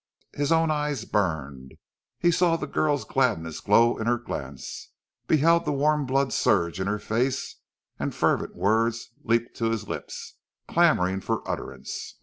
[0.33, 1.75] His own eyes burned.
[2.17, 4.89] He saw the girl's gladness glow in her glance,
[5.27, 7.57] beheld the warm blood surge in her face,
[7.99, 10.37] and fervent words leaped to his lips,
[10.67, 12.15] clamouring for utterance.